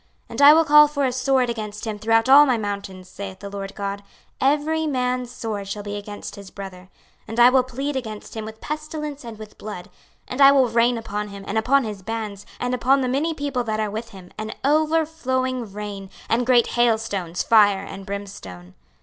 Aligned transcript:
26:038:021 0.29 0.29
And 0.31 0.41
I 0.41 0.53
will 0.53 0.65
call 0.65 0.87
for 0.87 1.05
a 1.05 1.11
sword 1.11 1.47
against 1.51 1.85
him 1.85 1.99
throughout 1.99 2.27
all 2.27 2.47
my 2.47 2.57
mountains, 2.57 3.07
saith 3.07 3.37
the 3.37 3.51
Lord 3.51 3.75
GOD: 3.75 4.01
every 4.41 4.87
man's 4.87 5.29
sword 5.29 5.67
shall 5.67 5.83
be 5.83 5.95
against 5.95 6.33
his 6.35 6.49
brother. 6.49 6.89
26:038:022 7.27 7.27
And 7.27 7.39
I 7.39 7.49
will 7.51 7.61
plead 7.61 7.95
against 7.95 8.35
him 8.35 8.43
with 8.43 8.61
pestilence 8.61 9.23
and 9.23 9.37
with 9.37 9.59
blood; 9.59 9.91
and 10.27 10.41
I 10.41 10.51
will 10.53 10.69
rain 10.69 10.97
upon 10.97 11.27
him, 11.27 11.45
and 11.47 11.55
upon 11.55 11.83
his 11.83 12.01
bands, 12.01 12.47
and 12.59 12.73
upon 12.73 13.01
the 13.01 13.07
many 13.07 13.35
people 13.35 13.63
that 13.65 13.79
are 13.79 13.91
with 13.91 14.09
him, 14.09 14.31
an 14.39 14.53
overflowing 14.63 15.71
rain, 15.71 16.09
and 16.27 16.47
great 16.47 16.69
hailstones, 16.69 17.43
fire, 17.43 17.83
and 17.85 18.03
brimstone. 18.03 18.73